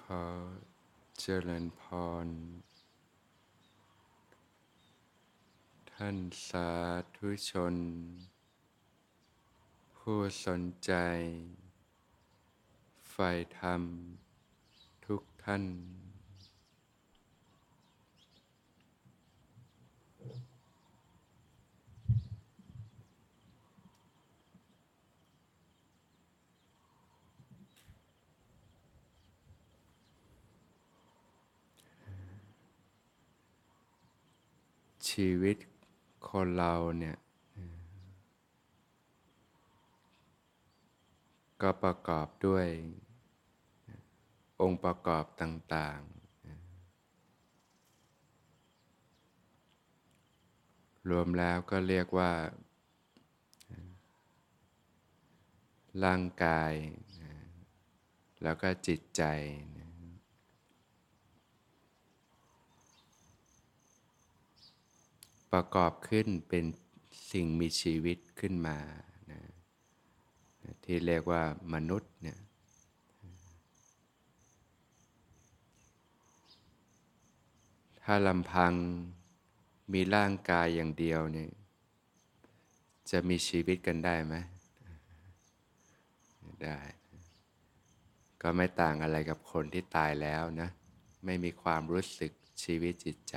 [0.00, 0.24] ขอ
[1.20, 1.82] เจริญพ
[2.24, 2.28] ร
[5.92, 6.16] ท่าน
[6.48, 6.70] สา
[7.16, 7.74] ธุชน
[9.96, 10.92] ผู้สนใจ
[13.10, 13.82] ใฝ่ธรรม
[15.06, 15.64] ทุกท่าน
[35.22, 35.56] ชีวิต
[36.30, 37.16] คนเราเนี่ย
[41.62, 42.66] ก็ประกอบด้วย
[44.60, 46.08] องค์ประกอบต่าง ๆ
[51.10, 52.32] รวมแล้วก็เรียกว่า
[56.04, 56.72] ร่างกาย
[58.42, 59.22] แล้วก็จิตใจ
[65.52, 66.64] ประกอบขึ้นเป็น
[67.32, 68.78] สิ่งมีชีวิตขึ้นมา
[69.32, 69.40] นะ
[70.84, 71.42] ที่เรียกว่า
[71.74, 72.38] มนุษย์เนี่ย
[78.02, 78.72] ถ้าลำพัง
[79.92, 81.50] มีร่างกายอย่างเดียวเนี่ย
[83.10, 84.34] จะมีชีวิตกันได้ไหม
[86.64, 86.78] ได้
[88.42, 90.70] ก็ไม่ต่างอะไรกับคนที่ตายแล้วนะ
[91.24, 92.32] ไม่มีความรู้สึก
[92.62, 93.36] ชีวิตจิตใจ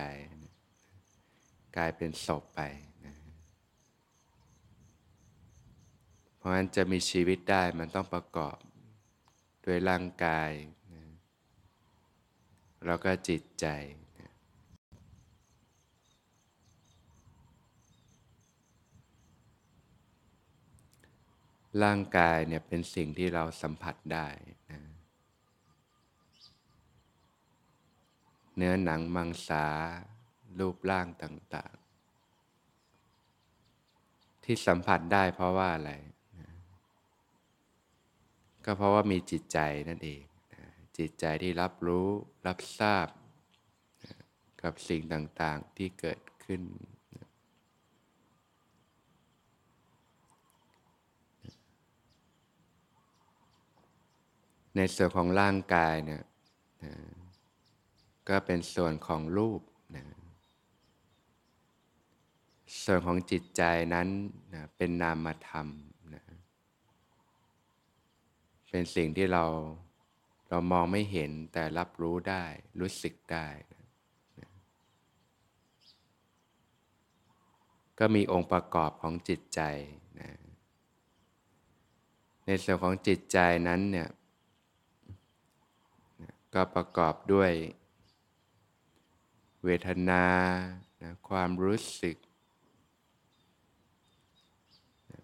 [1.77, 2.61] กลายเป็นศพไป
[3.05, 3.15] นะ
[6.37, 8.57] เพราะฉะนั้นจะมีชีวิตได้มันต้องประกอบ
[9.65, 10.51] ด้วยร่างกาย
[10.93, 11.03] นะ
[12.85, 13.65] แล้วก็จิตใจ
[14.19, 14.31] นะ
[21.83, 24.27] ร่างกายเนี่ยเป็นสิ่งที่เราสัมผัสได้
[24.71, 24.81] นะ
[28.55, 29.67] เนื้อหนังมังสา
[30.59, 35.91] รูปร่างต่างๆ ที่สัมผัสได้เพราะว่าอะไร
[38.65, 40.21] ก็เพราะว่ามีจิตใจนั่นเอง
[40.97, 42.07] จิตใจที่รับรู้
[42.47, 43.07] รับทราบ
[44.61, 46.61] กับสิ่งต่างๆที่เกิดขึ้น
[54.75, 56.23] ในส่วนของร่างกายเนี่ย
[58.29, 59.61] ก็เป็นส่วนของรูป
[59.95, 60.05] นะ
[62.83, 63.61] ส่วนของจิตใจ
[63.93, 64.07] นั้น
[64.53, 65.67] นะเป็นนามธรรม
[66.13, 66.23] นะ
[68.69, 69.45] เป็นสิ่งที่เรา
[70.49, 72.45] เรามองไม่เห็นแต่รับรู้ได้
[72.79, 73.47] รู้สึกได้
[74.39, 74.49] นะ
[77.99, 79.61] ก็มีองค์ประกอบของจิตใจ
[80.19, 80.31] นะ
[82.45, 84.09] ในส่วนของจิตใจนั้นเนี่ย
[86.53, 87.51] ก็ประกอบด้วย
[89.63, 90.25] เวทนา
[91.01, 92.17] นะความรู้สึก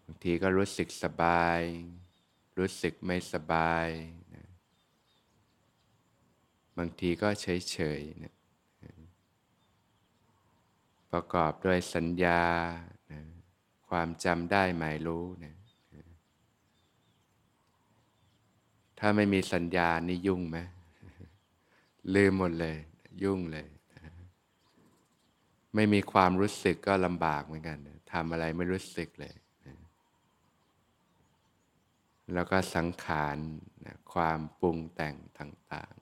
[0.10, 1.62] บางทีก็รู้สึกสบาย
[2.58, 3.88] รู้สึกไม่สบาย
[4.36, 4.48] นะ
[6.78, 8.34] บางทีก็เฉยเฉยนะ
[11.12, 12.44] ประกอบด้วยสัญญา
[13.12, 13.22] นะ
[13.90, 15.56] ความจำได้หมายรู้นะ
[19.00, 20.58] ถ้าไม่มีสัญญานี่ยุ่งไหม
[22.16, 22.78] ลืมหมดเลย
[23.24, 23.68] ยุ่งเลย
[25.76, 27.78] ไม่มีความรู้สึกก็ลำบากเหมือนกัน
[28.12, 29.34] ทำอะไรไม่รู้สึกเลย
[32.34, 33.38] แล้วก็สังขาร
[33.86, 35.96] นะความปรุงแต่งต่าง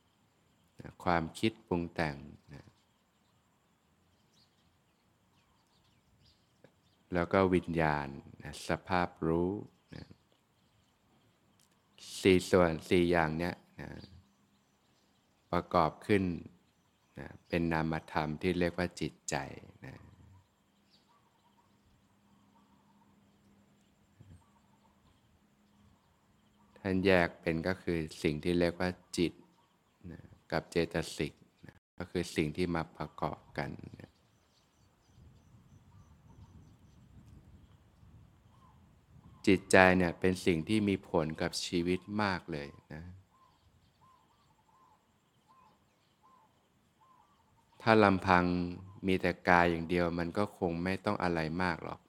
[0.00, 2.16] ๆนะความคิดปรุงแต่ง
[2.54, 2.64] นะ
[7.14, 8.08] แล้วก็วิญญาณ
[8.42, 9.50] นะสภาพรู้
[9.94, 10.04] นะ
[12.20, 13.90] สี่ส่วนสี่อย่างเนี้ยนะ
[15.52, 16.24] ประกอบขึ้น
[17.18, 19.36] นะเป็นนามธรรมที่เรียกว่าจิตใจ
[19.84, 19.96] นะ
[26.86, 29.32] ท่านแยกเป็นก็คือสิ่งที่เรียกว่าจิต
[30.10, 30.22] นะ
[30.52, 31.32] กับเจตสิก
[31.66, 33.70] นะก็คือสิ่งที่มาประกอบกัน
[34.00, 34.10] นะ
[39.46, 43.02] จิตใจเนี่ยเป็นสิ่งที่มีผลกับชีวิตมากเลยนะ
[47.82, 48.44] ถ้าลำพัง
[49.06, 52.00] มีแต่กายอย่างเดียวมันก็คงไม่ต้องอะไรมากหรอก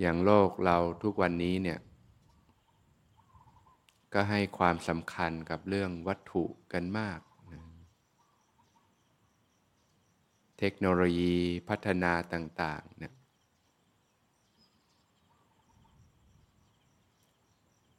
[0.00, 1.78] อย่างโลกเราทุกวันนี้เนี่ย
[4.14, 7.20] ก็ให้ความสำคัญกับเรื่องวัตถุกันมาก
[10.58, 11.34] เทคโนโลยี
[11.68, 13.14] พัฒนาต่างๆเนี่ย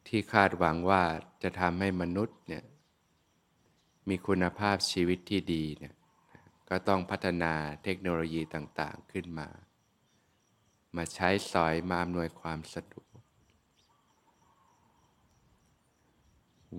[0.08, 1.04] ที่คาดหวังว่า
[1.44, 2.64] จะทำให้มนุษย์เนี่ย
[4.10, 5.94] มีคุณภาพชีวิตที่ดีเนี่ย
[6.70, 7.54] ก็ต้องพัฒนา
[7.84, 9.48] เทคโนโลยีต่างๆขึ้นมา
[10.98, 13.08] มาใช้สอยมาอำนวยความสะดวก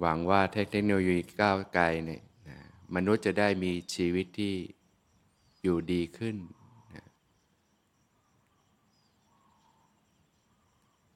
[0.00, 2.22] หวังว่าเทคโนโลยีก้าวไกลเนี่ย
[2.94, 4.54] มนุษย์จะได้มีชีวิตที่
[5.62, 6.36] อยู่ดีขึ้น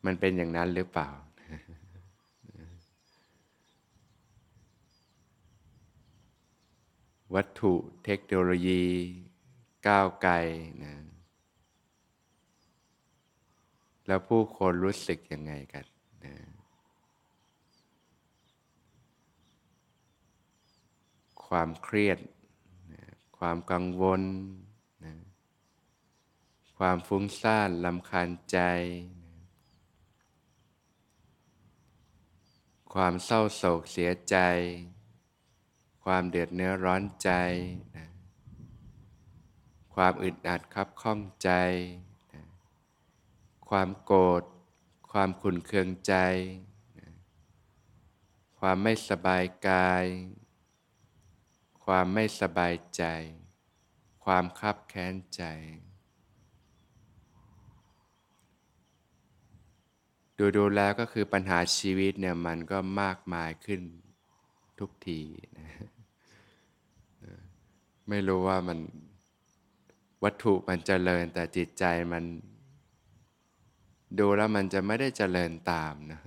[0.04, 1.10] มันเป็นอย่างนั้นหรือเปล่า
[7.34, 7.74] วัตถุ
[8.04, 8.84] เทคโนโลยี
[9.88, 10.34] ก้าวไกล
[10.82, 10.92] นะ
[14.06, 15.84] แล้วผู้คนรู้สึกยังไงกัน
[16.24, 16.34] นะ
[21.46, 22.18] ความเครียด
[22.92, 23.02] นะ
[23.38, 24.22] ความกังวล
[25.04, 25.14] นะ
[26.78, 28.58] ความฟุ้งซ่านลำคาญใจ
[29.24, 29.34] นะ
[32.94, 34.36] ความเศร้าโศกเสียใจ
[36.04, 37.30] ความเดือดเนื้อร้อนใจ
[37.96, 38.06] นะ
[39.94, 41.50] ความอึดอัดคับข้องใจ
[43.76, 44.42] ความโกรธ
[45.12, 46.14] ความขุ่นเคืองใจ
[48.58, 50.04] ความไม่สบายกาย
[51.84, 53.04] ความไม่สบายใจ
[54.24, 55.42] ความคับแค้นใจ
[60.38, 63.82] ดูดูแล้วก็คือปัญหาชีวิตเนี่ยมันก็มากมายขึ้น
[64.78, 65.20] ทุกที
[65.58, 65.68] นะ
[68.08, 68.78] ไม่รู้ว่ามัน
[70.22, 72.24] วัตถุมันเจริญแต่จิตใจมัน
[74.18, 76.20] ดูแล้วมันจะไม่ได้เจริญตามนะ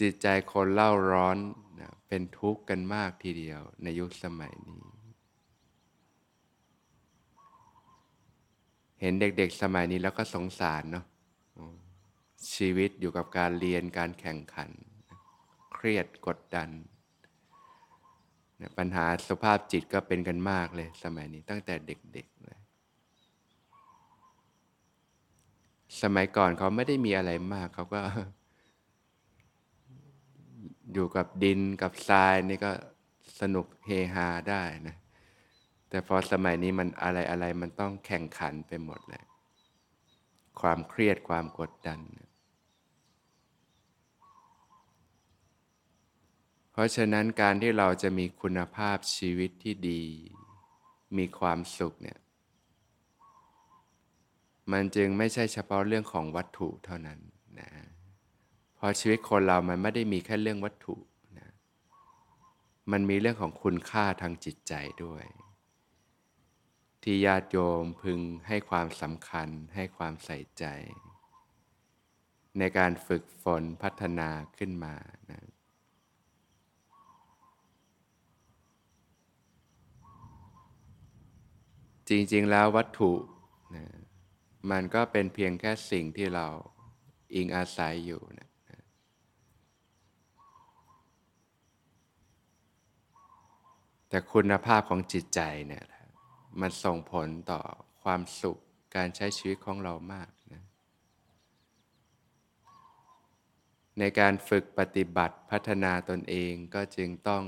[0.00, 1.38] จิตใจคนเล่าร้อน
[1.80, 4.82] นะเป็นทุกข์กันมากทีเดียวในยุคสมัยนี้
[9.00, 11.04] เห็นเด็กๆสมัยนี้แล้วก็สงสารเนาะ
[12.54, 14.70] ชีวิตอยู่กับการเรียนการแข่งขัน
[15.72, 16.68] เครียดกดดัน
[18.78, 22.57] ปัญหาสภาพจิตก็เป็นกันมากเลยสมัยนี้ตั้งแต่เด็กๆเลย
[26.02, 28.00] สมัยก่อนเขาไม่ได้มีอะไรมากเขาก็
[30.92, 32.72] อยู่กับดินกับทรายนี่ก็
[33.40, 34.96] สนุกเฮฮาได้นะ
[35.88, 39.24] แต่พอสมัยนี้มันอะไรอะไรมันต้องแข่งขันไปหมดเลย
[40.60, 42.00] ความเครียดความกดดัน
[46.72, 50.02] เพราะฉะนั้นการที่เราจะมีคุณภาพชีวิตที่ดี
[51.18, 52.18] มีความสุขเนี่ย
[54.72, 57.20] มันจึงไม่ใช่เฉพาะเรื่องของวัตถุเท่านั้น
[57.58, 57.68] นะ
[58.78, 60.96] พราะชีวิตคนเรามันไม่ได้มีแค่เรื่องวัตถุ
[61.38, 61.48] นะ
[62.92, 64.74] มันมีเรื่องของคุณค่าทางจิตใจ
[65.04, 65.24] ด้วย
[67.02, 70.64] ที่ญาติโยมพึงให้ความสำคัญให้ความใส่ใจ
[72.58, 74.94] ในการฝึกฝนพัฒนาขึ้นมา
[75.30, 75.40] นะ
[82.08, 83.12] จริงๆแล้ววัตถุ
[83.76, 83.84] นะ
[84.70, 86.46] มันก็เป็นเพียงแค่สิ่งที่เรา
[87.34, 88.48] อิงอาศัยอยู่นะ
[94.08, 95.86] แต่คุณภาพของจิตใจเนี่ย
[96.60, 97.60] มันส่งผลต่อ
[98.02, 98.58] ความสุข
[98.96, 100.62] การใช้ชีวิตของเรามากนะ
[103.98, 107.44] ในการฝึกปฏิบัติพัฒนาตนเองก็จึงต้อง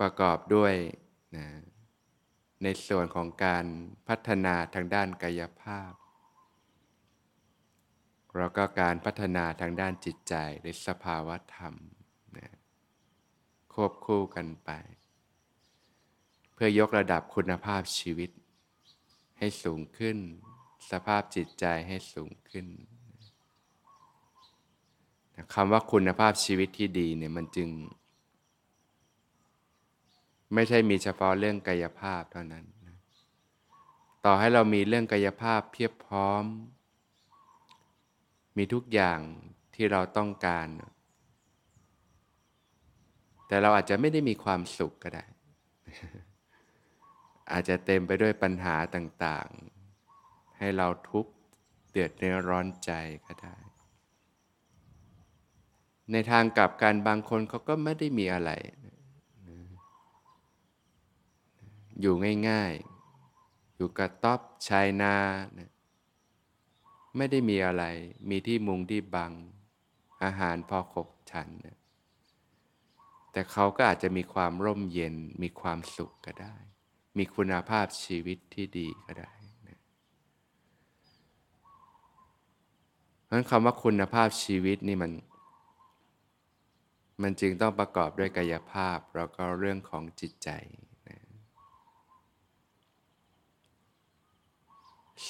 [0.00, 0.74] ประกอบด้วย
[1.36, 1.46] นะ
[2.62, 3.66] ในส่วนของการ
[4.08, 5.92] พัฒนาทางด้านกายภาพ
[8.36, 11.74] แล้วก็การพัฒนาทางด้านจิตใจหรือสภาวะธรรม
[12.36, 12.56] นะ
[13.72, 14.70] ควบคู่กันไป
[16.54, 18.30] เพื่อยกระดับคุณภาพชีวิต
[19.38, 20.18] ให้สูงขึ้น
[20.90, 22.66] สภาพจิตใจให้สูงขึ้น
[25.54, 27.68] คำว่าคุณภาพชีวิตที่ดีเนี่ยมันจึง
[30.54, 32.64] ไม่ใช่มีเฉพาะเรื่องกายภาพเท่านั้น
[34.24, 36.44] ต่อให้เรามีเรื่องกายภาพเพียบพร้อม
[38.56, 39.20] มีทุกอย่าง
[39.74, 40.66] ที่เราต้องการ
[43.46, 45.24] แต่เราอาจจะไม่ได้มีความสุขก็ได้
[47.52, 51.32] อาจจะเต็มไปด้วยปัญหาต่างๆ ให้เราทุกข์
[51.90, 52.90] เดือดเนื้อร้อนใจ
[53.26, 53.56] ก็ได้
[56.12, 58.50] ในทางกลับกันบางคนเขาก็ไม่ได้มีอะไร
[62.00, 62.14] อยู่
[62.48, 65.14] ง่ายๆ อยู่กระต๊อบชายนา
[67.16, 67.84] ไม่ได้มีอะไร
[68.30, 69.32] มีที่มุงที่บัง
[70.24, 71.48] อาหารพอขบฉัน
[73.32, 76.54] แต่เขาก็อาจจะมีความร่มเย็น มีความสุขก็ได้
[77.18, 79.32] มีคุณภาพชีวิตที่ดีก็ได้
[79.68, 79.78] นะ
[83.24, 85.12] เพราะฉะนั้นคำว่าคุณภาพชีวิตนี่มัน
[87.22, 90.50] มันจึงต้องประกอบด้วยกายภาพ แล้วก็เรื่องของจิตใจ
[91.08, 91.20] นะ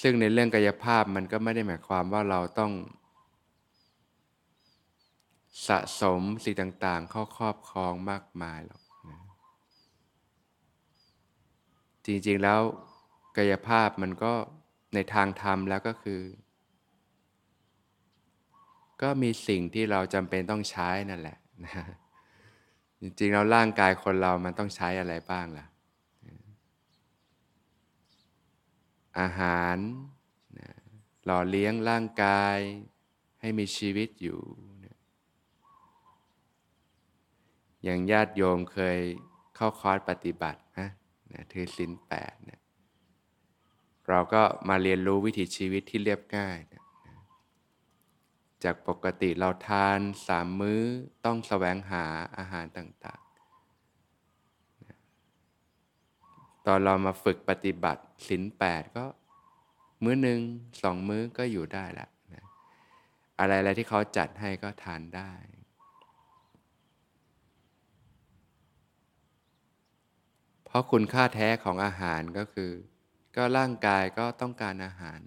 [0.00, 2.72] ซึ่งในเรื่องกายภาพมันก็ไม่ได้หมายความว่าเราต้อง
[5.68, 9.20] สะสมสิ่งต่างๆ เข้าครอบครองมากมายหรอกนะ
[12.06, 12.60] จริงๆแล้ว
[13.36, 14.32] กายภาพมันก็
[14.94, 16.20] ในทางธรรมแล้วก็คือ
[19.02, 21.84] ก็มีสิ่งที่เราจำเป็นต้องใช้นั่นแหละนะ
[23.00, 25.66] จริงๆแล้วร่างกายคนเรามันต้องใช้อะไรบ้างล่ะ
[29.18, 29.76] อาหาร
[31.24, 32.58] หล่อเลี้ยงร่างกาย
[33.40, 34.40] ให้มีชีวิตอยู่
[37.84, 38.98] อย่างญาติโยมเคย
[39.56, 40.88] เข้าคอร์สปฏิบัตินะ
[41.52, 42.60] ถือศีลแปดเนี่ย
[44.08, 46.82] เราก็มาเรียนรู้วิถีชีวิตที่เรียบง่ายนะ
[48.64, 50.82] จากปกติเราทานสามมื้อ
[51.24, 52.04] ต้องแสวงหา
[52.38, 53.28] อาหารต่างๆ
[56.68, 59.04] ตอนเรามาฝึกปฏิบัติศีลแปดก็
[60.02, 60.40] มื้อหนึ่ง
[60.82, 62.44] สองมื้อก็อยู่ได้ละนะ
[63.38, 65.32] อะไรอะไรที่เขาจัดให้ก็ทานได้
[70.64, 72.70] เพราะคุณค่าแท้ของอาหารก็คือ
[73.36, 75.20] ก็ร่างกายก็ต้องการอาหาร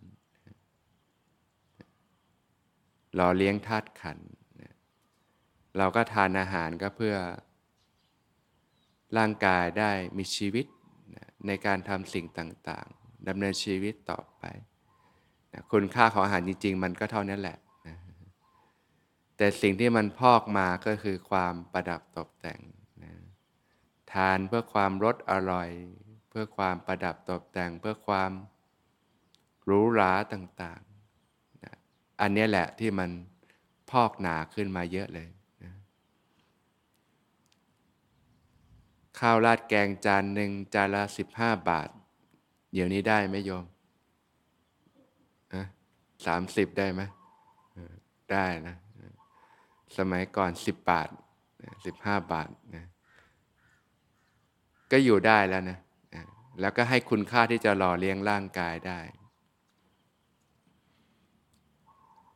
[3.16, 4.20] หล่อเลี้ยงธาตุขัน
[5.78, 7.16] เราก็ทานอาหารก็เพื่อ
[9.18, 10.66] ร่างกายได้มีชีวิต
[11.48, 14.44] ในการทำสิ่งต่างๆดำเนินชีวิตต่อไป
[15.72, 17.58] คุณค่าของอาหารจริง ๆ มันก็เท่านั้นแหละ
[19.38, 22.60] แต่สิ่งที่มันพอกมาก็คือความประดับตกแต่ง
[24.14, 25.70] ทานเพื่อความรสอร่อย
[26.30, 28.32] เพื่อความประดับตกแต่ง เพื่อความ
[29.66, 33.10] หรูหราต่างๆอันนี้แหละที่มัน
[33.92, 35.30] พอกหนาขึ้นมาเยอะเลย
[35.64, 35.74] นะ
[39.22, 41.90] ข้าวราดแกงจานหนึ่งจานละสิบห้าบาท
[42.74, 43.66] เดี๋ยวนี้ได้ไหมโยม
[46.26, 47.02] สามสิบได้ไหม
[48.32, 48.76] ได้นะ
[49.98, 51.10] สมัยก่อนสิบบาท
[51.86, 52.86] สิบห้าบาทนะ
[54.92, 55.80] ก็อยู่ได้แล้วนะ
[56.62, 59.00] แล้วก็ให้คุณค่าที่จะหล่อเลี้ยงร่างกายได้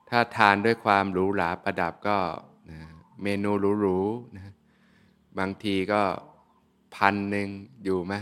[0.10, 2.18] ถ้าทานด้วยความหรูหราประดับก็
[2.72, 2.80] นะ
[3.24, 4.54] เมนูหรูๆนะ
[5.40, 6.02] บางทีก็
[6.96, 7.48] พันหนึ่ง
[7.84, 8.14] อยู่ไหม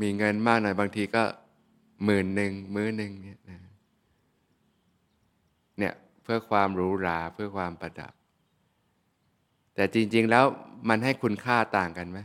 [0.00, 1.22] มีเงินมากหน่อยบางทีก็
[2.04, 3.38] หมื่นหนึ่งมื้อหนึ่งเนี่ย
[5.78, 8.12] เนี่ยเพื่อความหรูหราเพื่อความประดับ
[9.74, 10.44] แต่จริง ๆแล้ว
[10.88, 12.18] มันให้คุณค่าต่างกันไหม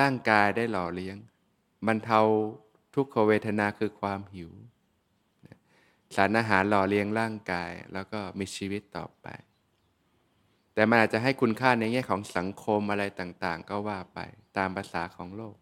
[0.00, 1.16] ร่างกายได้หล่อเลี้ยง
[1.86, 2.20] บรรเทา
[2.94, 4.50] ทุกขเวทนาคือความหิว
[6.16, 9.26] สารอาหารหล่อเลี้ยงร่างกายแล้วก็มีชีวิตต่อไป
[10.80, 14.18] แต่มันอาจจะให้คุณค่าในแง่ของสังคมอะไรต่างๆ ก็ว่าไป
[14.56, 15.56] ตามภาษาของโลก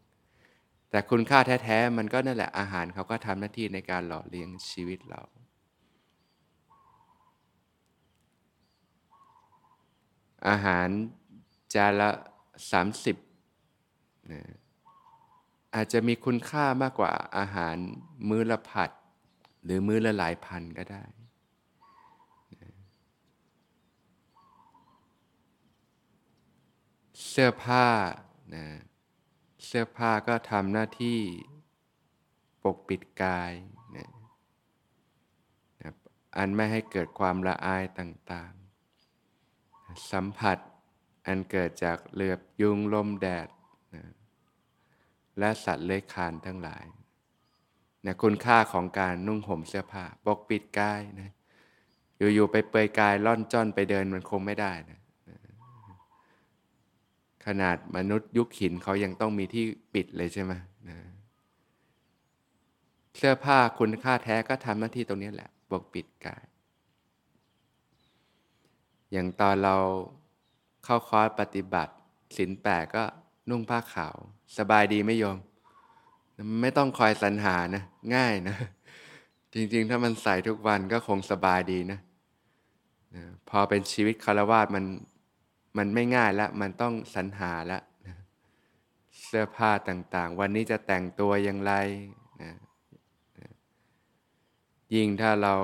[0.91, 5.23] แต่คุณค่าแท้ๆมันก็นั่นแหละอาหารเขาก็ทำหน้าที่ในการหล่อเลี้ยงชีวิตเรา
[10.49, 10.89] อาหาร
[11.75, 12.11] จานละ
[12.71, 13.17] สามสิบ
[14.33, 14.43] นะ
[15.75, 17.77] อาจจะมีคุณค่ามากกว่าอาหาร
[18.29, 18.91] มื้อละผัด
[19.65, 21.03] หรือมื้อละหลายพันก็ได้
[27.27, 27.87] เสื้อผ้า
[28.54, 28.66] นะ
[29.66, 31.21] เสื้อผ้าก็ทำหน้าที่
[32.64, 33.52] ปกปิดกาย
[33.97, 34.09] นะ
[35.83, 35.90] นะ
[36.37, 40.59] อันไม่ให้เกิดความละอายต่างๆ สัมผัส
[41.26, 43.49] อันเกิดจากเหลือบยุงลมแดด
[43.95, 44.04] นะ
[45.38, 46.85] และสัตว์เลื้อยคลานทั้งหลาย
[48.07, 51.30] นะคุณค่าของการนุ่งห่มเสื้อผ้าปกปิดกายนะ
[52.35, 54.99] อยู่ๆไปเปยกายล่อนจ้อนไปเดินมันคงไม่ได้นะ
[57.49, 59.64] ขนาดมนุษย์ยุคหินเขายังต้องมีที่
[59.95, 60.52] ปิดเลยใช่ไหม
[60.88, 60.99] นะ
[63.17, 66.45] เสื้อผ้าคุณค่าแท้ก็ทำหน้าที่ตรงนี้แหละปกปิดกาย
[69.12, 69.76] อย่างตอนเรา
[70.85, 71.93] เข้าคอร์สปฏิบัติ
[72.37, 73.05] ศีลแปดก็
[73.50, 74.14] นุ่งผ้าขาว
[74.59, 75.38] สบายดีไมโยม
[76.62, 77.83] ไม่ต้องคอยสรรหานะ
[78.14, 78.57] ง่ายนะ
[79.55, 81.99] จริงๆ ถ้ามันใส่ทุกวันก็คงสบายดีนะ
[83.14, 84.85] นะ พอเป็นชีวิตคารวาสมัน
[85.77, 88.17] มันไม่ง่ายล้วมันต้องสรรหาแล้วนะ
[89.25, 91.73] เสื้อผ้าต่างๆ วันนี้จะแต่งตัวอย่างไร
[92.43, 92.53] นะ
[93.39, 93.51] นะ
[94.95, 95.55] ยิ่งถ้าเรา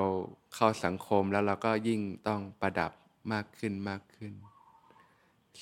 [0.55, 2.91] เข้าสังคมแล้วเราก็ยิ่งต้องประดับ
[3.31, 4.33] มากขึ้นมากขึ้น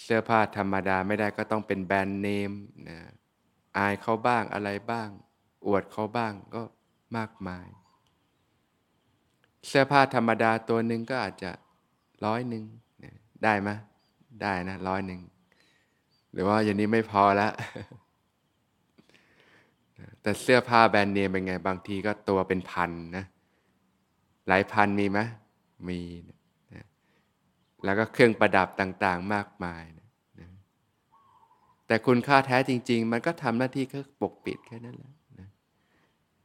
[0.02, 2.52] เสื้อผ้าธรรมดาไม่ได้ก็ต้องเป็นแบรนด์เนม
[2.90, 3.00] นะ
[3.78, 5.10] อายเขาบ้างอะไรบ้าง
[5.68, 6.62] อวดเขาบ้างก็
[7.18, 7.68] มากมาย
[9.68, 11.52] เสื้อผ้าธรรมดาตัวหนึ่งก็อาจจะ
[12.26, 12.64] ร้อยหนึ่ง
[13.44, 13.70] ได้ไหม
[14.42, 15.22] ได้นะร้อยหนึ่ง
[16.34, 17.52] หรือว่าอย่างนี้ไม่พอแล้ว
[20.22, 23.26] แต่เสื้อผ้าแบรนด์เนมเป็นไง บางทีก็ตัวเป็นพันนะ
[24.48, 25.20] หลายพันมีไหม
[25.90, 26.00] มี
[26.76, 26.86] นะ
[27.86, 30.50] แล้วก็เครื่องประดับต่างๆมากมายนะ
[31.88, 35.50] แต่คุณค่าแท้จริง ๆ มันก็ทำหน้าที่แค่ปกปิดแค่นั้นแหละนะ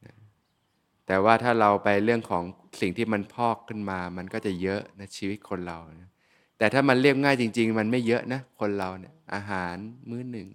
[0.05, 0.13] นะ
[1.07, 2.43] แต่ว่าถ้าเราไปเรื่องของ
[2.81, 6.09] สิ่งที่มันพอกขึ้นมา มันก็จะเยอะนะชีวิตคนเรานะ
[6.59, 9.75] แต่ถ้ามันเรียบง่ายจริง ๆ มันไม่เยอะนะ คนเราเนี่ยอาหาร
[10.09, 10.47] มื้อหนึ่ง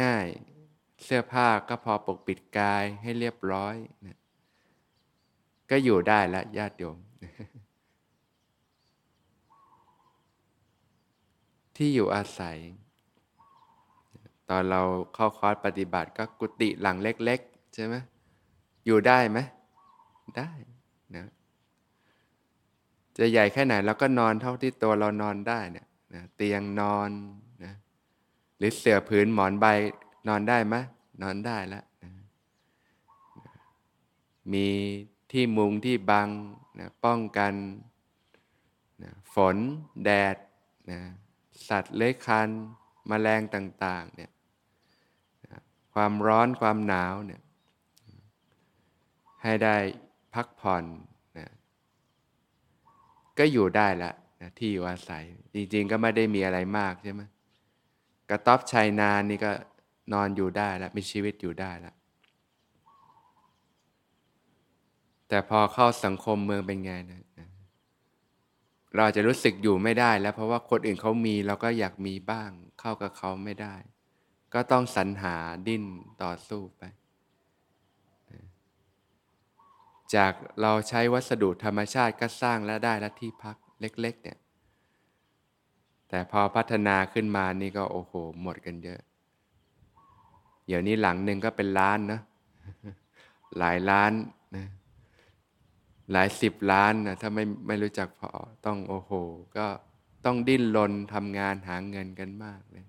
[0.00, 3.74] ง่ายๆ เสื้อผ้าก็พอปกปิดกายให้เรียบร้อย
[4.06, 4.18] นะ
[5.70, 6.96] ก็อยู่ได้ละญาติโยม
[11.76, 12.58] ที่อยู่อาศัย
[14.50, 14.82] ตอนเรา
[15.14, 17.94] เข้าคอร์สปฏิบัติก็กุฏิหลังเล็ก ๆ ใช่ไหม
[18.86, 19.38] อยู่ได้ไหม
[20.36, 20.50] ได้
[21.14, 21.26] นะ
[23.18, 27.10] จะใหญ่แค่ไหนเราก็นอนเท่าที่ตัวเรานอนได้เนี่ยนะเตียงนอน
[27.64, 27.74] นะ
[28.58, 29.66] หรือเสื่อผืนหมอนใบ
[30.28, 30.76] นอนได้ไหม
[31.22, 32.10] นอนได้แล้วนะ
[34.52, 34.68] มี
[35.32, 36.28] ที่มุงที่บัง
[36.80, 37.54] นะป้องกัน
[39.02, 39.56] นะฝน
[40.04, 40.36] แดด
[40.90, 41.00] นะ
[41.68, 42.48] สัตว์เลื้อยคลาน
[43.10, 44.30] มแมลงต่างๆเนี่ย
[45.46, 45.60] นะ
[45.94, 47.42] ความร้อนความหนาวเนี่ย
[49.42, 49.76] ให้ได้
[50.34, 50.84] พักผ่อน
[53.38, 55.24] ก็อยู่ได้ละนะที่อยู่อาศัย
[55.54, 57.22] จริง ๆ ก็ไม่ได้มีอะไรมากใช่ไหม
[58.30, 59.50] กระต๊อบชายนานี่ก็
[60.12, 61.94] นอนอยู่ได้แล้วมีชีวิตอยู่ได้แล้ว
[65.28, 67.22] แต่พอเข้าสังคมเมืองเป็นไงนะ
[68.96, 72.50] เราจะรู้สึกอยู่ไม่ได้แล้ว เพราะว่าคนอื่นเขามีเราก็อยากมีบ้าง
[72.80, 73.76] เข้ากับเขาไม่ได้
[74.54, 75.84] ก็ต้องสรรหาดิ้น
[76.22, 76.82] ต่อสู้ไป
[80.16, 84.38] จากเราใช้วัสดุธรรมชาติก็สร้างแล้วได้แล้วที่พักเล็ก ๆ เนี่ย
[86.08, 89.00] แต่พอพัฒนาขึ้นมานี่ก็โอ้โห หมดกันเยอะ
[90.66, 92.20] เดี๋ยวนี้หลังหนึ่งก็เป็นล้านนะ
[93.58, 94.12] หลายล้าน
[94.56, 94.66] นะ
[96.12, 98.30] หลายสิบล้านนะถ้าไม่ไม่รู้จักพอ
[98.66, 99.12] ต้องโอ้โห
[99.56, 99.66] ก็
[100.24, 102.86] ต้องดิ้นรนทำงานหาเงินกันมากเลย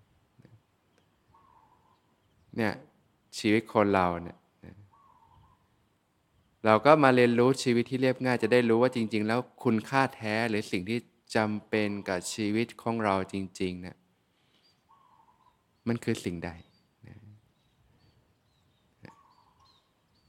[2.55, 2.73] เนี่ย
[3.37, 4.37] ชีวิตคนเราเนี่ย
[6.65, 10.99] เราก็มาเรียนรู้ชีวิตที่เรียบง่ายจะได้รู้ว่าจริง ๆ แล้วคุณค่าแท้หรือสิ่งที่
[11.35, 13.97] จำเป็นกับชีวิตของเราจริงๆเนี่ย
[15.87, 16.49] มันคือสิ่งใด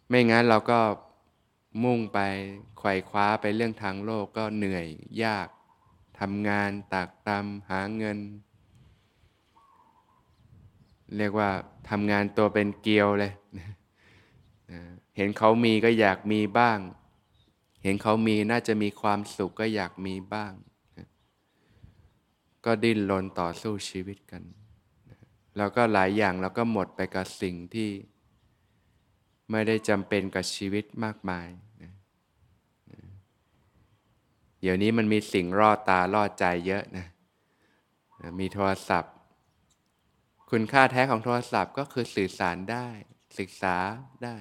[0.09, 0.81] ไม่งั้นเราก็
[1.85, 2.19] มุ่งไป
[2.79, 4.87] ไขว่คว้าไปเรื่องทางโลกก็เหนื่อย
[5.25, 5.49] ยาก
[6.21, 8.19] ทำงานตากตำหาเงิน
[11.17, 11.51] เรียกว่า
[11.91, 13.33] ทำงานตัวเป็นเกลียวเลย
[15.17, 16.79] เห็นเขามีก็อยากมีบ้าง
[17.83, 20.53] เห็นเขามีน่าจะมีความสุขก็อยากมีบ้าง
[22.65, 24.43] ก็ดิ้นรนต่อสู้ชีวิตกัน
[25.57, 27.91] แล้วก็หลายอย่างเราก็หมดไปกับสิ่งที่
[29.51, 31.49] ไม่ได้จำเป็นกับชีวิตมากมาย
[34.61, 37.07] เดี๋ยวนี้มันมีสิ่งรอดตารอดใจเยอะนะ
[38.41, 39.15] มีโทรศัพท์
[40.51, 42.89] คุณค่าแท้ของโทรศัพท์ก็คือสื่อสารได้
[43.39, 43.77] ศึกษา
[44.25, 44.37] ได้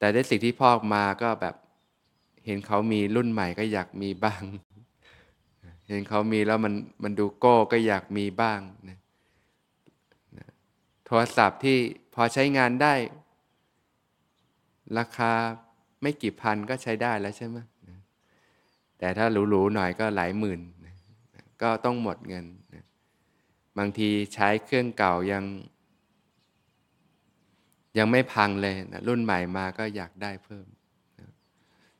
[0.00, 1.54] แต่ได้สิ่งที่พอกมาก็แบบ
[2.46, 4.42] เห็นเขามีรุ่นใหม่ก็อยากมีบ้าง
[5.88, 8.98] เห็นเขามีแล้วมันมันดูโก้ก็อยากมีบ้างนะ
[11.06, 11.78] โทรศัพท์ที่
[12.14, 12.94] พอใช้งานได้
[14.98, 15.32] ราคา
[16.02, 17.58] ไม่กี่พันก็ใช้ได้แล้วใช่ไหม
[18.98, 20.60] แต่ถ้าหรูๆหน่อยก็หลายหมื่น
[21.62, 22.46] ก็ต้องหมดเงิน
[23.78, 25.44] บางทีใช้เครื่องเก่ายัง
[27.98, 30.66] ยังไม่พังเลยนะรุ่นใหม่มาก็อยากได้เพิ่ม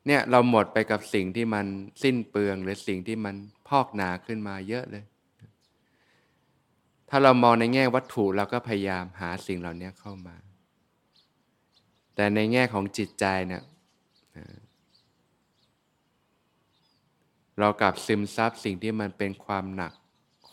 [0.06, 1.66] เนี่ยเราหมดไปกับสิ่งที่มัน
[2.02, 3.34] สิ้นเปลือง หรือสิ่งที่มัน
[3.68, 5.04] พอกหนาขึ้นมาเยอะเลย
[7.08, 10.36] ถ้าเรามองในแง่วัตถุเราก็พยายามหาสิ่งเหล่านี้เข้ามา
[12.14, 13.62] แต่ในแง่ของจิตใจเนี่ย
[17.58, 19.92] เรากลับซึมซับสิ่งที่มันเป็นความหนัก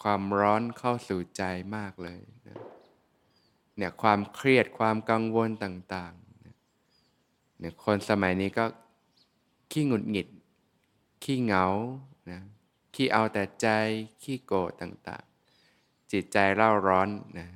[0.02, 1.44] ความร้อนเข้าสู่ใจ
[1.76, 2.58] มากเลยนะ
[3.78, 8.66] เนี่ยความเครียดความกังวลต่างๆเนี่ยคนสมัยนี้ก็
[9.72, 10.28] ขี้หงุดหงิด
[11.24, 11.66] ขี้เหงา
[12.32, 12.42] นะ
[12.96, 13.68] ขี้เอาแต่ใจ
[14.24, 17.10] ขี้โกรธต่างๆ จิตใจเล่าร้อน
[17.40, 17.48] นะ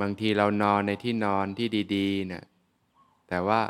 [0.00, 2.44] บางทีเรานอนในที่นอนที่ดีๆนะ
[3.28, 3.60] แต่ว่า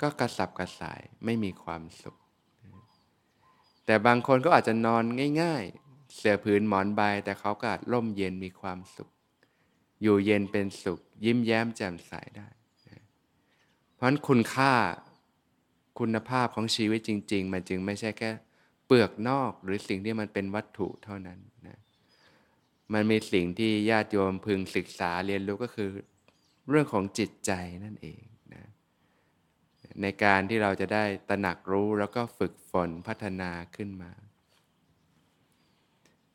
[0.00, 2.16] ก็กระสับกระส่ายไม่มีความสุข
[3.86, 5.04] แต่บางคนก็อาจจะนอน
[5.42, 5.64] ง่าย
[6.16, 9.10] เสื่อผืนหมอนใบแต่เขาก็อาจร่มเย็นมีความสุข
[10.02, 12.48] อยู่เย็นเป็นสุข ยิ้มแย้มแจ่มใสได้
[13.94, 14.72] เพราะนั้นคุณค่า
[15.98, 18.30] คุณภาพของชีวิตจริง ๆ มันจึงไม่ใช่แค่
[18.86, 21.78] เปลือกนอกหรือสิ่งที่มันเป็นวัตถุเท่านั้นนะ
[22.92, 25.90] มันมีสิ่งที่ญาติโยมพึงศึกษาเรียนรู้ก็คือ
[26.68, 27.52] เรื่องของจิตใจ
[27.84, 28.22] นั่นเอง
[28.54, 28.64] นะ
[30.02, 34.12] ในการที่เราจะได้ตระหนักรู้แล้วก็ฝึกฝนพัฒนาขึ้นมา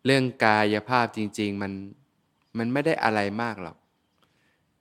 [0.06, 1.72] เรื่องกายภาพจริง ๆ มัน
[2.58, 3.78] มันไม่ได้อะไรมากหรอก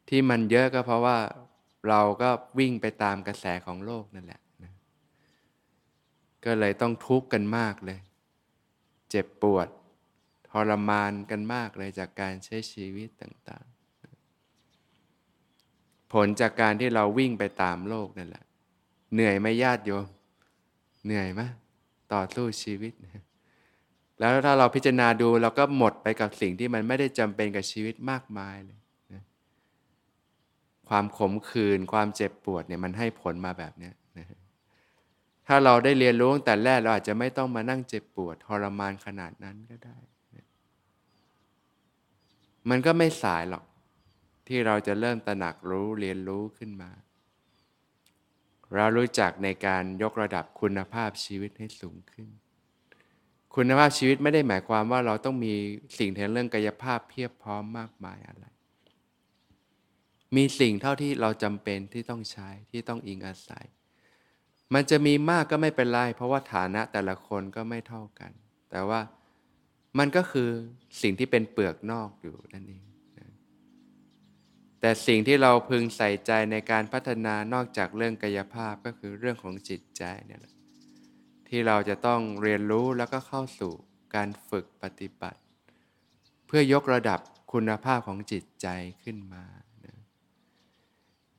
[0.08, 1.18] ที่มันเยอะก็เพราะว่า
[1.88, 4.72] เราก็วิ่งไปตามกระแสของโลกนั่นแหละนะ
[6.44, 7.98] ก็เลยต้องทุกข์กันมากเลย
[9.10, 9.68] เจ็บปวด
[10.48, 18.44] ทรมานกันมากเลยจากการใช้ชีวิตต่างๆ ผลจากการที่เราวิ่งไปตามโลกนั่นแหละ
[19.14, 20.06] เหนื่อยไหมญาติโยม
[21.04, 21.40] เหนื่อยไหม
[22.12, 22.92] ต่อสู้ชีวิต
[24.18, 28.78] แล้วถ้าเราพิจารณาดูเราก็หมดไปกับสิ่งที่มันไม่ได้จำเป็นกับชีวิตมากมายเลย
[30.88, 34.26] ความขมขื่นความเจ็บปวดเนี่ยมันให้ผลมาแบบนี้นะ
[35.46, 39.98] ถ้าเราได้เรียนรู้ตั้งแต่แรกเราอาจจะไม่ต้องมานั่งเจ็บปวดทรมานขนาดนั้นก็ได้
[40.36, 40.46] นะ
[42.68, 43.64] มันก็ไม่สายหรอก
[44.48, 46.90] ที่เราจะเริ่มตระหนักรู้เรียนรู้ขึ้นมา
[48.74, 52.28] เรารู้จักในการยกระดับคุณภาพชีวิตให้สูงขึ้น
[53.54, 55.54] คุณภาพชีวิตไม่ได้หมายความว่าเราต้องมี
[55.98, 58.46] สิ่งทางเรื่องกายภาพเพียบพร้อมมากมายอะไร
[60.36, 63.66] มีสิ่งเท่าที่เราจำเป็นที่ต้องใช้ที่ต้องอิงอาศัย
[64.74, 68.32] มันจะมีมากก็ไม่เป็นไร เพราะว่าฐานะแต่ละคนก็ไม่เท่ากัน
[68.70, 69.00] แต่ว่า
[69.98, 70.48] มันก็คือ
[71.02, 72.84] สิ่งที่เป็นเปลือกนอกอยู่นั่นเอง
[74.80, 80.54] แต่สิ่งที่เราพึงใส่ใจในการพัฒนานอกจากเรื่องกายภาพก็คือเรื่องของจิตใจเนี่ยแหละ
[81.48, 83.72] ที่เราจะต้องเรียนรู้แล้วก็เข้าสู่
[84.14, 85.40] การฝึกปฏิบัติ
[86.46, 87.20] เพื่อยกระดับ
[87.52, 88.68] คุณภาพของจิตใจ
[89.02, 89.44] ขึ้นมา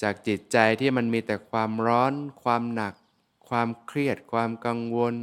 [0.02, 2.94] จากจิตใจที่มันมีแต่ความร้อน ความหนัก
[3.50, 5.16] ความเครียด ความกังวล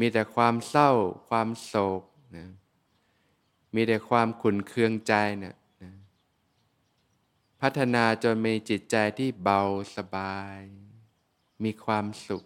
[0.00, 0.90] มีแต่ความเศร้า
[1.28, 2.02] ความโศก
[2.36, 2.50] นะ
[3.74, 5.56] มีแต่ความขุนเคืองใจเนี่ย
[7.60, 9.62] พัฒนาจนมีจิตใจที่เบา
[9.96, 10.60] สบาย
[11.64, 12.44] มีความสุข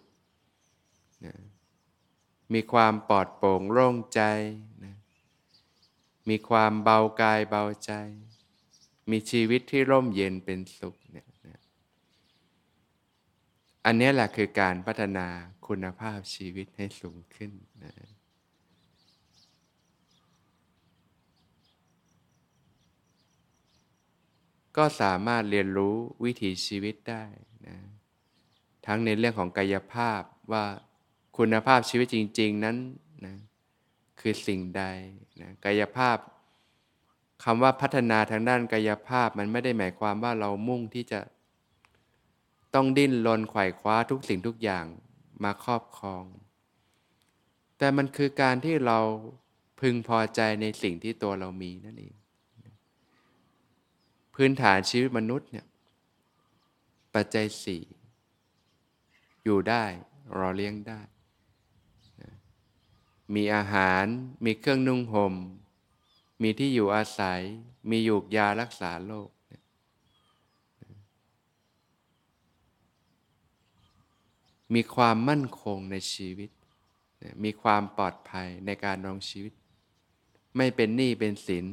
[1.25, 1.35] นะ
[2.53, 4.21] มีความปลอดโปร่งโล่งใจ
[4.83, 4.95] นะ
[6.29, 7.91] มีความเบากายเบาใจ
[9.11, 11.27] มีชีวิตที่ร่มเย็นเป็นสุขเนี่ย
[13.85, 15.27] อันนี้แหละคือการพัฒนา
[15.67, 17.51] คุณภาพชีวิตให้สูงขึ้น
[17.83, 17.93] นะ
[24.77, 27.23] ก็สามารถเรียนรู้วิถีชีวิตได้
[27.67, 27.77] นะ
[28.85, 30.65] ทั้งในเรื่องของกายภาพว่า
[31.37, 32.77] คุณภาพชีวิตจริง ๆ นั้น
[33.25, 33.35] นะ
[34.19, 34.83] คือสิ่งใด
[35.41, 36.17] นะกายภาพ
[37.43, 41.19] คำว่าพัฒนาทางด้านกายภาพมันไม่ได้หมายความว่าเรามุ่งที่จะ
[42.75, 44.85] ต้องดิ้นรนไขว่คว้าทุกสิ่งทุกอย่าง
[45.43, 46.23] มาครอบครอง
[47.77, 48.99] แต่มันคือการที่เรา
[49.79, 52.13] พึงพอใจในสิ่งที่ตัวเรามีนั่นเอง
[54.35, 55.65] พื้นฐานชีวิตมนุษย์เนี่ย
[57.13, 57.83] ปัจจัยสี่
[59.43, 59.83] อยู่ได้
[60.37, 61.01] รอเลี้ยงได้
[63.35, 64.05] มีอาหาร
[64.45, 65.33] มีเครื่องนุ่งหม่ม
[66.41, 67.41] มีที่อยู่อาศัย
[67.89, 69.29] มียูกยารักษาโรค
[74.73, 76.49] มีความมั่นคงในชีวิต
[77.43, 79.53] มีความปลอดภัยในการรองชีวิต
[80.57, 81.65] ไม่เป็นหนี้เป็นสิน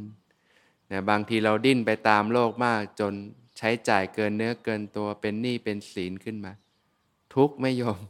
[0.91, 3.13] นะบางทีเราดิ้นไปตามโลกมากจน
[3.59, 6.53] ใช้จ่ายเกินเนื้อเกินตัวเป็นหนี้เป็นสินขึ้นมา
[7.35, 8.01] ทุกไม่ยอม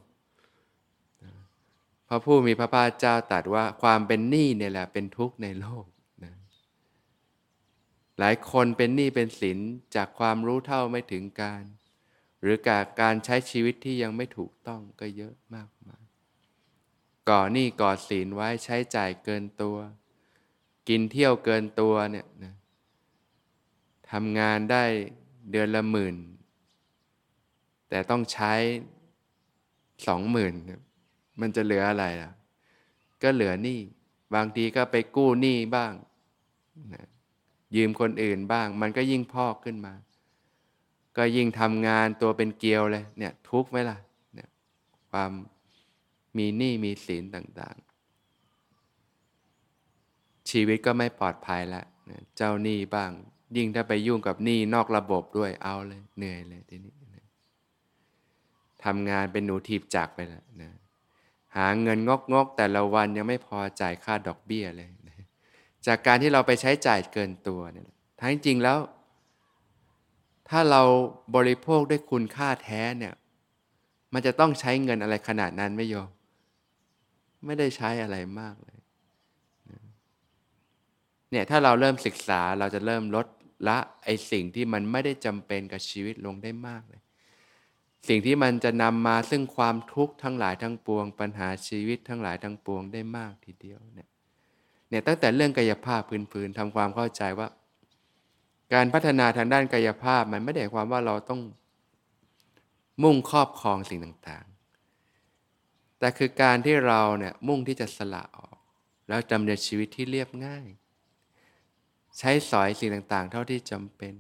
[2.09, 5.87] พระผู้มีพระภาคเจ้าตรัสว่าความเป็นหนี้เนี่ยแหละเป็นทุกข์ในโลก
[8.19, 9.59] หลายคนเป็นหนี้เป็นสิน
[9.95, 11.63] จากความรู้เท่าไม่ถึงการ
[12.43, 16.05] หรือการการใช้ชีวิตที่ยังไม่ถูกต้องก็เยอะมากมาย
[17.29, 19.77] ก่อหนี้ก่อสินไว้ใช้จ่ายเกินตัว
[20.89, 22.55] กินเที่ยวเกินตัวเนี่ยนะ
[24.11, 24.85] ทำงานได้
[25.51, 26.17] เดือนละหมื่น
[27.89, 28.53] แต่ต้องใช้
[30.07, 30.55] สองหมื่น
[31.41, 32.33] มันจะเหลืออะไรล่ะ
[33.23, 33.81] ก็เหลือหนี้
[34.35, 35.93] บางทีก็ไปกู้หนี้บ้าง
[36.95, 37.07] นะ
[37.77, 39.95] ยืมคนอื่นบ้าง มันก็ยิ่งพอกขึ้นมา
[41.17, 43.99] ก็ยิ่งทำงานตัวเป็นเกลียวเลยเนี่ยทุกข์ไหมล่ะ
[44.35, 44.49] เนี่ย
[45.11, 45.31] ความ
[46.37, 51.87] มีหนี้มีสินต่างๆ ชีวิตก็ไม่ปลอดภัยแล้ว
[52.37, 53.11] เจ้าหนี้บ้าง
[53.57, 56.93] ยิ่งถ้าไปยุ่งกับหนี้นอกระบบด้วยเอาเลยเหนื่อยเลยทีนี้
[58.85, 60.71] ทำงานเป็นหนูทีบจักไปแล้วนะ
[61.57, 64.89] หาเงินงกงกแต่ละวันยังไม่พอจ่ายค่าดอกเบี้ยเลย
[65.87, 67.89] จากการที่เราไปใช้จ่ายเกินตัวเนี่ย
[68.21, 68.79] ทั้งจริงแล้ว
[70.49, 70.83] ถ้าเรา
[71.37, 73.15] บริโภคด้วยคุณค่าแท้เนี่ย
[74.13, 76.09] มันจะต้องใช้เงินอะไรขนาดนั้นไม่โยม
[77.47, 78.79] ไม่ได้ใช้อะไรมากเลย
[81.31, 83.27] เนี่ยถ้าเราเริ่มศึกษาเราจะเริ่มลด
[83.69, 87.01] ละไอสิ่งที่มันไม่ได้จำเป็นกับชีวิตลงได้มากเลย
[88.07, 94.09] สิ่งที่มันจะนำมาซึ่งความทุกข์ทั้งหลายทั้งปวง ปัญหาชีวิตทั้งหลายทั้งปวงได้มากทีเดียวเนี่ย
[94.89, 96.01] เนี่ยตั้งแต่เรื่องกายภาพ
[96.33, 97.49] พื้นๆทำความเข้าใจว่า
[98.75, 101.41] การพัฒนาทางด้านกายภาพมันไม่ได้ความว่าเราต้อง
[103.03, 108.59] มุ่งครอบครองสิ่งต่างๆ แต่คือการที่เราเนี่ยมุ่งที่จะสละออก
[109.09, 110.67] แล้วดำเนินชีวิตที่เรียบง่าย
[112.19, 114.15] ใช้สอยสิ่งต่างๆ เท่าที่จำเป็น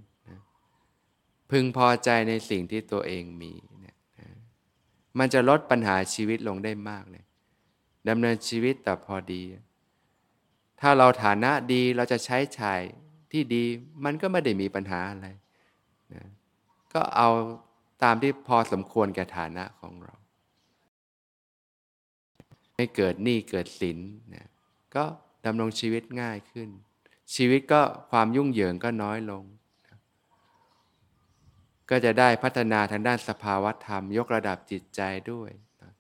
[1.50, 4.28] พึงพอใจในสิ่งที่ตัวเองมีเนี่ยนะ
[5.18, 7.24] มันจะลดปัญหาชีวิตลงได้มากเลย
[8.08, 9.42] ดำเนินชีวิตแต่พอดี
[10.80, 12.80] ถ้าเราฐานะดีเราจะใช้จ่าย
[13.32, 13.64] ที่ดี
[14.04, 15.26] มันก็ไม่ได้มีปัญหาอะไร
[16.14, 16.24] นะ
[16.92, 17.28] ก็เอา
[18.02, 20.14] ตามที่พอสมควรแก่ฐานะของเรา
[22.74, 23.98] ไม่เกิดหนี้เกิดสิน
[24.34, 24.46] นะ
[24.94, 25.04] ก็
[25.46, 26.68] ดำรงชีวิตง่ายขึ้น
[27.34, 27.80] ชีวิตก็
[28.10, 29.42] ความยุ่งเหยิงก็น้อยลง
[31.90, 35.00] ก็จะได้พัฒนาทางด้านสภาวธรรม ยกระดับจิตใจ
[35.32, 35.50] ด้วย
[35.82, 35.92] นะ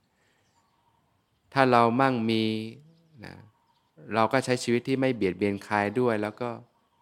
[1.52, 2.44] ถ้าเรามั่งมี
[3.24, 3.34] นะ
[4.14, 6.50] เราก็ใช้ชีวิตที่ไม่เบียดเบียนใครด้วย แล้วก็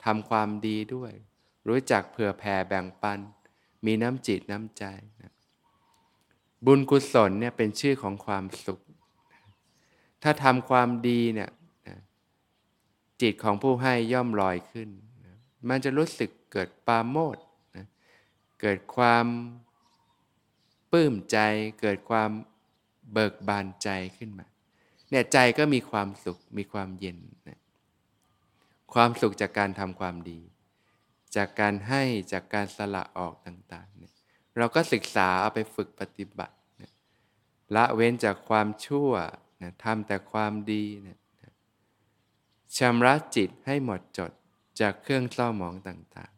[0.04, 1.12] ทำความดีด้วย
[1.68, 3.18] รู้จักเผื่อแผ่แบ่งปัน
[3.86, 4.84] มีน้ำจิตน้ำใจ
[5.22, 5.32] นะ
[6.66, 8.80] บุญกุศลเนี่ยเป็นชื่อของความสุข
[10.22, 11.50] ถ้าทำความดีเนี่ย
[11.88, 11.98] นะ
[13.22, 14.88] จิตของผู้ให้ย่อมลอยขึ้น
[15.24, 15.34] นะ
[15.68, 17.36] มันจะรู้สึกเกิดปาโมด
[18.60, 19.26] เกิดความ
[20.92, 21.38] ปลื้มใจ
[21.80, 22.30] เกิดความ
[23.12, 24.46] เบิกบานใจขึ้นมา
[25.10, 27.60] เนี่ยใจก็มีความสุขมีความเย็นนะ
[28.94, 30.40] ความสุขจากการทำความดี
[31.36, 34.12] จากการให้จากการสละออกต่างๆเนี่ย
[34.56, 36.92] เราก็ศึกษาเอาไปฝึกปฏิบัตินะ
[37.74, 39.10] ละเว้นจากความชั่ว
[39.62, 41.18] นะทำแต่ความดีนะ
[42.78, 44.32] ชำระจิตให้หมดจด
[44.80, 46.35] จากเครื่องเศร้าหมองต่างๆ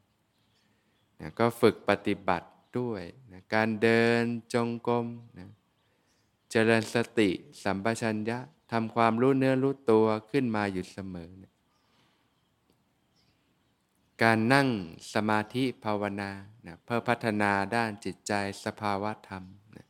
[1.20, 3.02] นะก็ฝึกปฏิบัติด้วย
[3.33, 4.22] นะการเดิน
[4.54, 5.07] จงกรม
[5.38, 5.48] นะ
[6.50, 7.31] เจริญสติ
[7.62, 8.38] สัมปชัญญะ
[8.72, 11.52] ทำความรู้เนื้อรู้ตัวขึ้นมาอยู่เสมอนะ
[14.22, 14.68] การนั่ง
[15.14, 16.31] สมาธิภาวนา
[16.66, 18.33] นะเพื่อพัฒนาด้านจิตใจ
[18.64, 19.44] สภาวะธรรม
[19.76, 19.87] นะ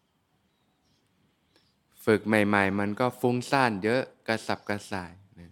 [2.05, 5.51] ฝึกใหม่ๆ มันก็ฟุ้งซ่านเยอะกระสับกระส่ายนะ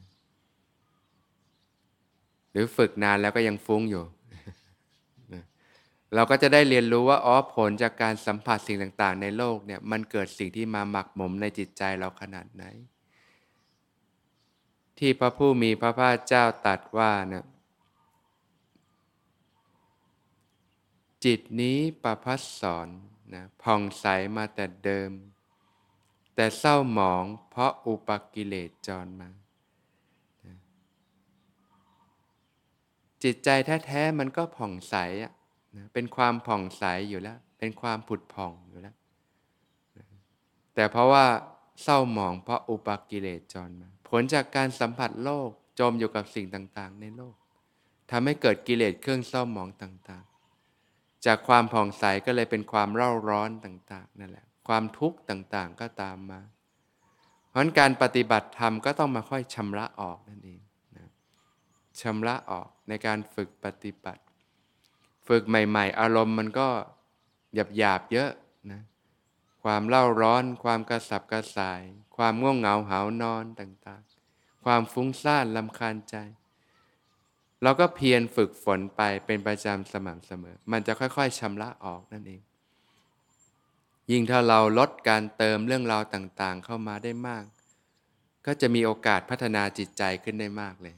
[2.50, 4.04] หรือฝึกนานแล้วก็ยังฟุ้งอยู่
[6.14, 12.64] เราก็จะได้เรียนรู้ว่าอ๋อผลจากการสัมผัสสิ่งต่างๆ ในโลกเนี่ยมันเกิดสิ่งที่มาหมักหมมในจิตใจเราขนาดไหน
[14.98, 17.44] ที่พระผู้มีพระภาคเจ้าตรัสว่าเนี่ย
[21.24, 22.88] จิตนี้ประพัสสอน
[23.34, 25.10] นะผ่องใสมาแต่เดิม
[26.34, 29.28] แต่เศร้าหมองเพราะอุปกิเลสจรมา
[33.22, 33.48] จิตใจ
[33.86, 35.32] แท้ๆมันก็ผ่องใสอะ
[35.78, 38.94] นะเป็นความผ่องใสอยู่แล้ว เป็นความผุดผ่องอยู่แล้ว
[39.96, 40.06] นะ
[40.74, 41.24] แต่เพราะว่า
[41.82, 47.34] เศร้าหมองเพราะอุปกิเลสจรมาผลจากการสัมผัสโลกจมอยู่กับสิ่งต่าง ๆ ในโลก
[48.10, 50.24] ทำให้เกิดกิเลสเครื่องเศร้าหมองต่าง
[50.74, 56.40] ๆ จากความผ่องใสก็เลยเป็นความเร่าร้อนต่างๆนั่นแหละความทุกข์ต่างๆก็ตามมา
[57.50, 60.60] เพราะการปฏิบัติธรรมก็ต้องมาค่อยชำระออกนั่นเอง
[60.96, 61.08] นะ
[62.00, 64.22] ชำระออกในการฝึกปฏิบัติ
[65.28, 66.68] ฝึกใหม่ ๆ อารมณ์มันก็
[67.54, 68.30] หยาบๆเยอะ
[68.72, 68.82] นะ
[69.62, 71.82] ความเล่าร้อน ความกระสับกระส่าย
[72.16, 76.16] ความง่วงเหงาหานอนต่างๆ ความฟุ้งซ่านลำคาญใจ
[77.62, 82.42] เราก็เพียรฝึกฝนไปเป็นประจำสม่ำเสมอ มันจะค่อยๆชำระออกนั่นเอง
[84.10, 87.44] ยิ่งถ้าเราลดการเติมเรื่องราวต่างๆ เข้ามาได้มาก
[88.46, 90.96] ก็จะมีโอกาสพัฒนาจิตใจขึ้นได้มากเลย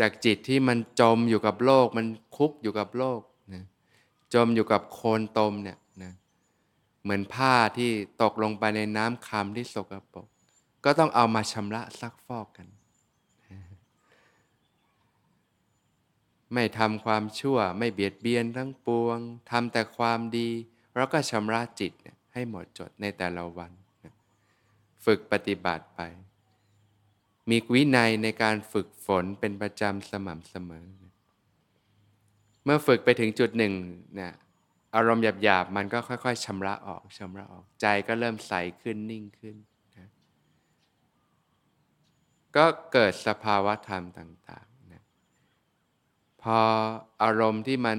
[0.00, 2.06] จากจิตที่มันจมอยู่กับโลก มัน
[2.36, 3.20] คุกอยู่กับโลก
[3.54, 3.64] นะ
[4.34, 6.12] จมอยู่กับโคลนตมเนี่ยนะ
[7.02, 7.90] เหมือนผ้าที่
[8.22, 10.26] ตกลงไปในน้ำคำที่สกปรก
[10.84, 12.68] ก็ต้องเอามาชำระซักฟอกกัน
[16.54, 19.18] ไม่ทำความชั่วไม่เบียดเบียนทั้งปวง
[19.50, 20.48] ทำแต่ความดี
[20.96, 21.92] แล้วก็ชำระจิต
[22.32, 23.70] ให้หมดจดในแต่ละวัน
[25.04, 26.00] ฝึกปฏิบัติไป
[27.50, 30.86] มีวินัยในการฝึกฝนเป็นประจำสม่ำเสมอ
[32.64, 33.74] เมื่อฝึกไปถึงจุดหนึ่ง
[34.14, 34.32] เนี่ย
[34.94, 39.56] อารมณ์หยาบๆ มันก็ค่อยๆชำระออกชำระออกใจก็เริ่มใสขึ้นนิ่งขึ้น
[39.96, 40.08] นะ
[42.56, 46.58] ก็เกิดสภาวะธรรมต่างๆพอ
[47.22, 47.98] อารมณ์ที่มัน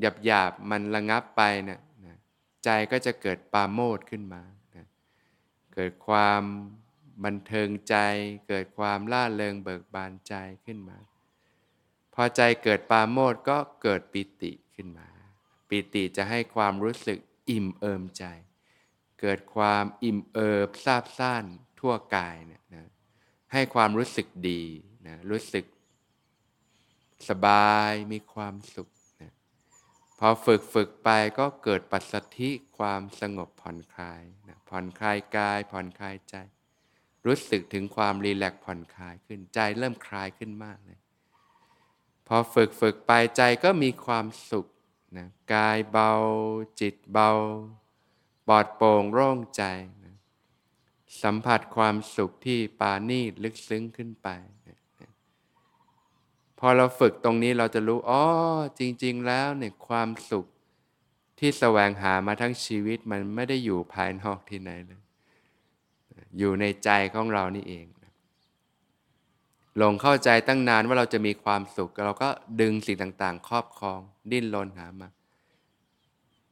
[0.00, 2.16] หยาบหยาบมันระงับไปเนี่ยนะ
[2.64, 4.42] ใจก็จะเกิดปาโมดขึ้นมา
[4.76, 4.86] นะ
[5.74, 6.42] เกิดความ
[7.24, 7.96] บันเทิงใจ
[8.48, 10.98] เกิดความล่าเริงเบิกบานใจขึ้นมา
[12.14, 15.08] พอใจเกิดปาโมดก็เกิดปิติขึ้นมา
[15.68, 17.18] ปิติจะให้ความรู้สึก
[17.50, 18.24] อิ่มเอิมใจ
[19.20, 21.44] เกิดความอิ่มเอิบซาบซ่าน
[21.80, 22.88] ทั่วกายเนี่ยนะ
[23.52, 24.62] ให้ความรู้สึกดี
[25.06, 25.64] นะรู้สึก
[27.28, 28.88] สบายมีความสุข
[29.22, 29.32] นะ
[30.18, 36.36] พอฝึกฝึกไปก็เกิดปัสสธิความสงบผ่อนคลายนะผ่อนคลายกายผ่อนคลายใจ
[37.28, 40.98] รู้สึกถึงความรีแลกผ่อนคลายขึ้นใจเริ่มคลายขึ้นมากเลย
[42.26, 44.66] พอฝึกฝึกไปใจก็มีความสุข
[45.16, 46.12] นะกายเบา
[46.80, 47.30] จิตเบา
[48.48, 49.62] ปลอดโปร่งโล่งใจ
[50.04, 50.16] นะ
[51.22, 54.28] สัมผัสความสุขที่ปานีตลึกซึ้งขึ้นไป
[54.68, 54.78] นะ
[56.58, 58.24] พอเราฝึกตรงนี้เราจะรู้อ๋อ
[58.78, 60.46] จริง ๆ แล้วเนี่ยความสุข
[61.38, 65.02] ที่แสวงหามาทั้งชีวิตมันไม่ได้อยู่ภายนอกที่ไหนเลย
[66.38, 67.86] อยู่ในใจของเรานี่เอง
[69.76, 72.28] หลงเข้าใจตั้งนานว่าเราจะมีความสุข เราก็
[72.60, 75.08] ดึงสิ่งต่างๆ ครอบครอง ดิ้นรนหามา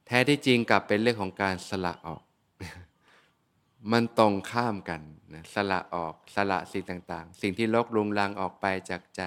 [0.07, 2.23] แท้ที่จริงกลับเป็นเรื่องของการสละออก
[3.93, 5.01] มันตรงข้ามกัน
[5.35, 9.23] นะสละออกสละสิ่งต่างๆ สิ่งที่ลกลุงลังออกไปจากใจ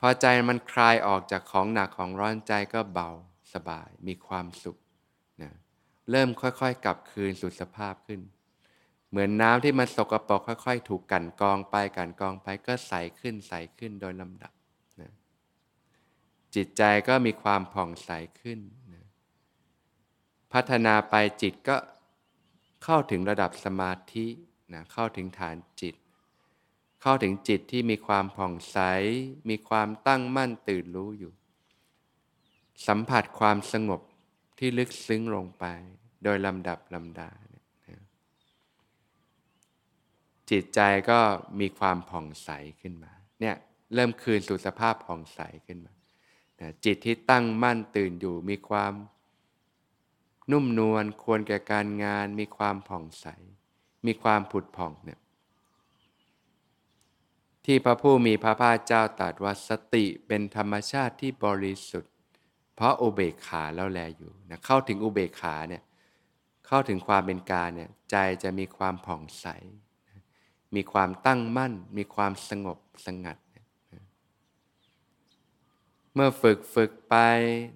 [0.00, 3.08] พอใจมันคลายออกจากของหนักของร้อนใจก็เบา
[3.54, 4.76] สบายมีความสุข
[5.42, 5.50] นะ
[6.10, 8.20] เริ่มค่อยๆ กลับคืนสู่สภาพขึ้น
[9.14, 14.52] เหมือนน้ำที่มันสกปรกค่อย ๆ ถูกกันกองไปกันกองไปก็ใสขึ้นใสขึ้นโดยลำดับ
[15.00, 15.12] นะ
[16.54, 18.58] จิตใจก็มีความผ่องใสขึ้น
[18.94, 19.04] นะ
[20.52, 21.76] พัฒนาไปจิตก็
[22.84, 24.26] เข้าถึงระดับสมาธิ
[24.72, 25.94] นะเข้าถึงฐานจิต
[27.02, 28.78] เข้าถึงจิตที่มีความผ่องใส
[29.48, 31.32] มีความตั้งมั่นตื่นรู้อยู่
[32.86, 34.00] สัมผัสความสงบ
[34.58, 35.64] ที่ลึกซึ้งลงไป
[36.24, 37.30] โดยลำดับลำดา
[40.50, 40.80] จิตใจ
[41.10, 41.20] ก็
[41.60, 43.56] มีความผ่องใสขึ้นมา เนี่ย
[43.94, 45.92] เริ่มคืนสู่สภาพผ่องใสขึ้นมา
[46.84, 48.92] จิตที่ตั้งมั่นตื่นอยู่มีความ
[50.52, 53.26] นุ่มนวลควรแก่การงาน มีความผ่องใส
[54.06, 55.20] มีความผุดผ่องเนี่ย
[57.64, 62.12] ที่พระผู้มีพระภาคเจ้าตรัสว่าสติเป็นธรรมชาติที่บริสุทธิ์
[62.74, 65.82] เพราะอุเบกขาแล้วแลอยู่นะเข้าถึงอุเบกขาเนี่ย
[66.66, 69.46] เข้าถึงความเป็นกาเนี่ยใจจะมีความผ่องใส
[70.76, 73.36] มีความตั้งมั่น มีความสงบสงัด
[76.14, 77.16] เมื่อฝึกฝึกไป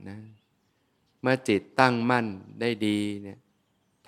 [0.08, 0.18] นะ
[1.22, 2.26] เมื่อจิตตั้งมั่น
[2.61, 3.38] ได้ดีเนี่ย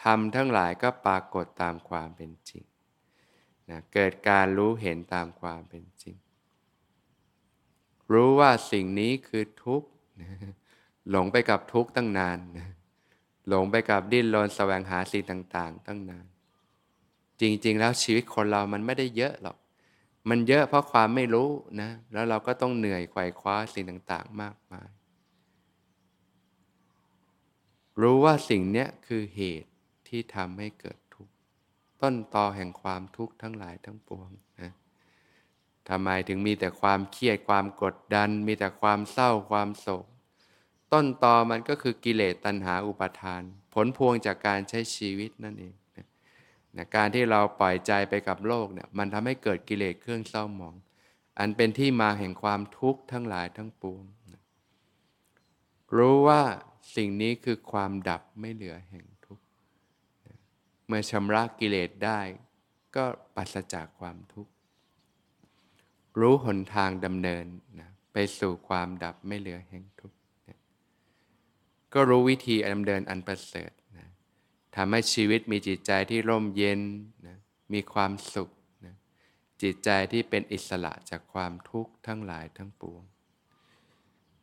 [0.02, 2.64] ทำทั้งหลายก็ปรากฏตามความเป็นจริง
[3.70, 6.16] นะเกิดการรู้เห็นตามความเป็นจริง
[8.12, 9.88] รู้ว่าสิ่งนี้คือทุกข์
[11.10, 12.38] หลงไปกับทุกข์ตั้งนาน
[13.48, 16.26] หลงไปกับดิ้นรนแสวงหาสิ่งต่าง ๆ ตั้งนาน
[17.40, 19.56] จริง ๆ แล้วชีวิตคนเรามันไม่ได้เยอะหรอก
[20.28, 21.50] มันเยอะเพราะความไม่รู้
[21.80, 24.90] นะ แล้วเราก็ต้องเหนื่อยไขว่คว้าสิ่งต่างๆ มากมาย
[28.00, 29.70] รู้ว่าสิ่งนี้คือเหตุ
[30.08, 31.34] ที่ทำให้เกิดทุกข์
[32.02, 34.72] ต้นตอแห่งความทุกข์ทั้งหลายทั้งปวงนะ
[35.88, 40.06] ทำไมถึงมีแต่ความเครียดความกดดัน มีแต่ความเศร้าความโศก
[40.92, 43.42] ต้นตอมันก็คือกิเลสตัณหาอุปาทาน
[43.74, 45.74] ผลพวงจากการใช้ชีวิตนั่นเอง
[46.76, 50.74] นะการที่เราปล่อยใจไปกับโลกเนี่ยมันทำให้เกิดกิเลสเครื่องเศร้าหมอง
[51.38, 54.42] อันเป็นที่มาแห่งความทุกข์ทั้งหลายทั้งปวงนะ
[55.96, 56.42] รู้ว่า
[56.96, 59.44] สิ่งนี้คือความดับไม่เหลือแห่งทุกข์
[60.26, 60.36] นะ
[60.86, 62.20] เมื่อชำระกิเลสได้
[62.96, 63.04] ก็
[63.36, 64.52] ปัสจากความทุกข์
[66.20, 67.44] รู้หนทางดำเนิน
[67.80, 70.58] นะไปสู่ความดับไม่เหลือแห่งทุกข์นะ
[71.94, 73.70] ก็รู้วิธีดำเนินอันประเสริฐ
[74.76, 76.80] ทำให้ชีวิตมีจิตใจที่ร่มเย็น
[77.26, 77.38] นะ
[77.72, 78.50] มีความสุข
[78.84, 78.94] นะ
[79.62, 83.02] จิตใจที่เป็นอิสระจากความทุกข์ทั้งหลายทั้งปวง